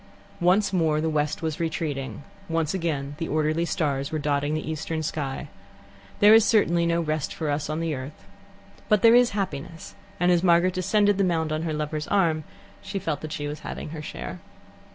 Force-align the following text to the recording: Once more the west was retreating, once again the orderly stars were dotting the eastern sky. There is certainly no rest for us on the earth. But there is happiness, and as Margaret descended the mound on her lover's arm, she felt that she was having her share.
Once 0.39 0.73
more 0.73 0.99
the 0.99 1.11
west 1.11 1.43
was 1.43 1.59
retreating, 1.59 2.23
once 2.49 2.73
again 2.73 3.13
the 3.19 3.27
orderly 3.27 3.65
stars 3.65 4.11
were 4.11 4.17
dotting 4.17 4.55
the 4.55 4.67
eastern 4.71 5.03
sky. 5.03 5.47
There 6.21 6.33
is 6.33 6.43
certainly 6.43 6.87
no 6.87 7.01
rest 7.01 7.31
for 7.35 7.51
us 7.51 7.69
on 7.69 7.79
the 7.81 7.93
earth. 7.93 8.25
But 8.89 9.03
there 9.03 9.13
is 9.13 9.29
happiness, 9.37 9.93
and 10.19 10.31
as 10.31 10.41
Margaret 10.41 10.73
descended 10.73 11.19
the 11.19 11.23
mound 11.23 11.51
on 11.53 11.61
her 11.61 11.73
lover's 11.73 12.07
arm, 12.07 12.45
she 12.81 12.97
felt 12.97 13.21
that 13.21 13.31
she 13.31 13.47
was 13.47 13.59
having 13.59 13.89
her 13.89 14.01
share. 14.01 14.39